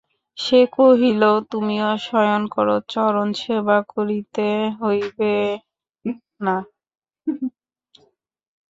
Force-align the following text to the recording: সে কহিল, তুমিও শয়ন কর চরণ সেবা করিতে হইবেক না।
সে 0.37 0.59
কহিল, 0.75 1.21
তুমিও 1.51 1.89
শয়ন 2.05 2.43
কর 2.53 2.67
চরণ 2.91 3.29
সেবা 3.41 3.77
করিতে 3.93 4.47
হইবেক 4.79 5.59
না। 6.45 6.57